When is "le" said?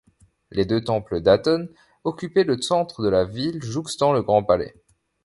2.43-2.59, 4.13-4.23